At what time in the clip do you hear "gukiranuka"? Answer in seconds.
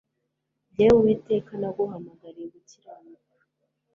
2.55-3.33